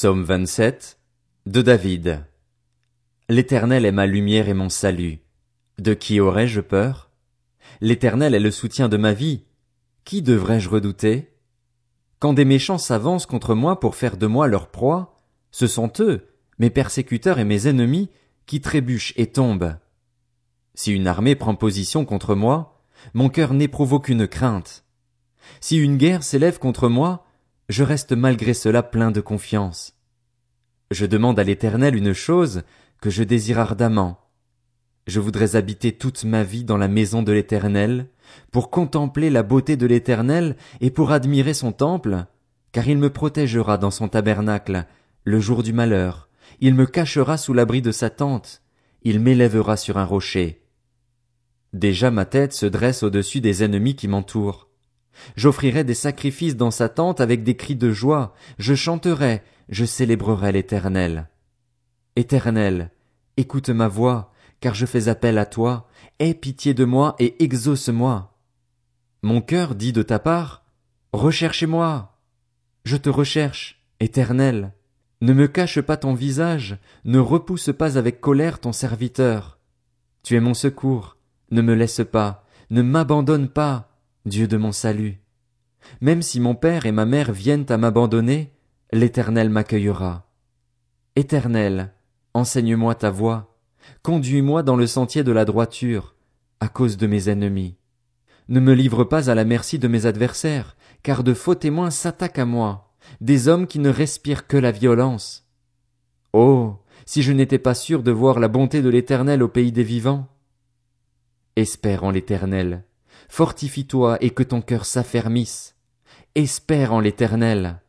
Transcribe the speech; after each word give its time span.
Psaume 0.00 0.24
27 0.24 0.98
de 1.44 1.60
David. 1.60 2.24
L'Éternel 3.28 3.84
est 3.84 3.92
ma 3.92 4.06
lumière 4.06 4.48
et 4.48 4.54
mon 4.54 4.70
salut. 4.70 5.18
De 5.76 5.92
qui 5.92 6.20
aurais-je 6.20 6.62
peur? 6.62 7.10
L'Éternel 7.82 8.34
est 8.34 8.40
le 8.40 8.50
soutien 8.50 8.88
de 8.88 8.96
ma 8.96 9.12
vie. 9.12 9.44
Qui 10.06 10.22
devrais-je 10.22 10.70
redouter? 10.70 11.34
Quand 12.18 12.32
des 12.32 12.46
méchants 12.46 12.78
s'avancent 12.78 13.26
contre 13.26 13.54
moi 13.54 13.78
pour 13.78 13.94
faire 13.94 14.16
de 14.16 14.26
moi 14.26 14.48
leur 14.48 14.70
proie, 14.70 15.18
ce 15.50 15.66
sont 15.66 15.92
eux, 15.98 16.28
mes 16.58 16.70
persécuteurs 16.70 17.38
et 17.38 17.44
mes 17.44 17.66
ennemis, 17.66 18.08
qui 18.46 18.62
trébuchent 18.62 19.12
et 19.16 19.26
tombent. 19.26 19.76
Si 20.72 20.92
une 20.92 21.08
armée 21.08 21.34
prend 21.34 21.54
position 21.54 22.06
contre 22.06 22.34
moi, 22.34 22.82
mon 23.12 23.28
cœur 23.28 23.52
n'éprouve 23.52 23.92
aucune 23.92 24.26
crainte. 24.26 24.86
Si 25.60 25.76
une 25.76 25.98
guerre 25.98 26.22
s'élève 26.22 26.58
contre 26.58 26.88
moi, 26.88 27.26
je 27.70 27.84
reste 27.84 28.12
malgré 28.12 28.52
cela 28.52 28.82
plein 28.82 29.12
de 29.12 29.20
confiance. 29.20 29.94
Je 30.90 31.06
demande 31.06 31.38
à 31.38 31.44
l'Éternel 31.44 31.94
une 31.94 32.12
chose 32.12 32.62
que 33.00 33.10
je 33.10 33.22
désire 33.22 33.60
ardemment. 33.60 34.18
Je 35.06 35.20
voudrais 35.20 35.54
habiter 35.54 35.92
toute 35.92 36.24
ma 36.24 36.42
vie 36.42 36.64
dans 36.64 36.76
la 36.76 36.88
maison 36.88 37.22
de 37.22 37.30
l'Éternel, 37.30 38.08
pour 38.50 38.70
contempler 38.70 39.30
la 39.30 39.44
beauté 39.44 39.76
de 39.76 39.86
l'Éternel 39.86 40.56
et 40.80 40.90
pour 40.90 41.12
admirer 41.12 41.54
son 41.54 41.70
temple, 41.70 42.26
car 42.72 42.88
il 42.88 42.98
me 42.98 43.10
protégera 43.10 43.78
dans 43.78 43.92
son 43.92 44.08
tabernacle 44.08 44.86
le 45.22 45.38
jour 45.38 45.62
du 45.62 45.72
malheur, 45.72 46.28
il 46.60 46.74
me 46.74 46.86
cachera 46.86 47.36
sous 47.36 47.52
l'abri 47.52 47.82
de 47.82 47.92
sa 47.92 48.10
tente, 48.10 48.62
il 49.02 49.20
m'élèvera 49.20 49.76
sur 49.76 49.96
un 49.96 50.04
rocher. 50.04 50.64
Déjà 51.72 52.10
ma 52.10 52.24
tête 52.24 52.52
se 52.52 52.66
dresse 52.66 53.04
au-dessus 53.04 53.40
des 53.40 53.62
ennemis 53.62 53.94
qui 53.94 54.08
m'entourent. 54.08 54.69
J'offrirai 55.36 55.84
des 55.84 55.94
sacrifices 55.94 56.56
dans 56.56 56.70
sa 56.70 56.88
tente 56.88 57.20
avec 57.20 57.42
des 57.42 57.56
cris 57.56 57.76
de 57.76 57.92
joie, 57.92 58.34
je 58.58 58.74
chanterai, 58.74 59.42
je 59.68 59.84
célébrerai 59.84 60.52
l'Éternel. 60.52 61.28
Éternel, 62.16 62.90
écoute 63.36 63.70
ma 63.70 63.88
voix, 63.88 64.32
car 64.60 64.74
je 64.74 64.86
fais 64.86 65.08
appel 65.08 65.38
à 65.38 65.46
toi, 65.46 65.88
aie 66.18 66.34
pitié 66.34 66.74
de 66.74 66.84
moi 66.84 67.16
et 67.18 67.42
exauce-moi. 67.42 68.36
Mon 69.22 69.40
cœur 69.40 69.74
dit 69.74 69.92
de 69.92 70.02
ta 70.02 70.18
part, 70.18 70.64
Recherchez-moi. 71.12 72.16
Je 72.84 72.96
te 72.96 73.10
recherche, 73.10 73.82
Éternel. 73.98 74.72
Ne 75.20 75.32
me 75.32 75.48
cache 75.48 75.80
pas 75.80 75.96
ton 75.96 76.14
visage, 76.14 76.78
ne 77.04 77.18
repousse 77.18 77.70
pas 77.76 77.98
avec 77.98 78.20
colère 78.20 78.58
ton 78.60 78.72
serviteur. 78.72 79.58
Tu 80.22 80.36
es 80.36 80.40
mon 80.40 80.54
secours, 80.54 81.16
ne 81.50 81.62
me 81.62 81.74
laisse 81.74 82.02
pas, 82.10 82.46
ne 82.70 82.80
m'abandonne 82.80 83.48
pas, 83.48 83.89
Dieu 84.26 84.46
de 84.46 84.58
mon 84.58 84.70
salut. 84.70 85.18
Même 86.02 86.20
si 86.20 86.40
mon 86.40 86.54
père 86.54 86.84
et 86.84 86.92
ma 86.92 87.06
mère 87.06 87.32
viennent 87.32 87.64
à 87.70 87.78
m'abandonner, 87.78 88.52
l'Éternel 88.92 89.48
m'accueillera. 89.48 90.30
Éternel, 91.16 91.94
enseigne-moi 92.34 92.94
ta 92.94 93.10
voie, 93.10 93.56
conduis-moi 94.02 94.62
dans 94.62 94.76
le 94.76 94.86
sentier 94.86 95.24
de 95.24 95.32
la 95.32 95.46
droiture, 95.46 96.16
à 96.60 96.68
cause 96.68 96.98
de 96.98 97.06
mes 97.06 97.30
ennemis. 97.30 97.76
Ne 98.50 98.60
me 98.60 98.74
livre 98.74 99.04
pas 99.04 99.30
à 99.30 99.34
la 99.34 99.46
merci 99.46 99.78
de 99.78 99.88
mes 99.88 100.04
adversaires, 100.04 100.76
car 101.02 101.24
de 101.24 101.32
faux 101.32 101.54
témoins 101.54 101.90
s'attaquent 101.90 102.40
à 102.40 102.44
moi, 102.44 102.92
des 103.22 103.48
hommes 103.48 103.66
qui 103.66 103.78
ne 103.78 103.88
respirent 103.88 104.46
que 104.46 104.58
la 104.58 104.70
violence. 104.70 105.48
Oh, 106.34 106.76
si 107.06 107.22
je 107.22 107.32
n'étais 107.32 107.58
pas 107.58 107.74
sûr 107.74 108.02
de 108.02 108.10
voir 108.10 108.38
la 108.38 108.48
bonté 108.48 108.82
de 108.82 108.90
l'Éternel 108.90 109.42
au 109.42 109.48
pays 109.48 109.72
des 109.72 109.82
vivants. 109.82 110.28
Espère 111.56 112.04
en 112.04 112.10
l'Éternel, 112.10 112.84
Fortifie-toi 113.28 114.18
et 114.20 114.30
que 114.30 114.42
ton 114.42 114.62
cœur 114.62 114.84
s'affermisse. 114.84 115.76
Espère 116.34 116.92
en 116.92 117.00
l'Éternel. 117.00 117.80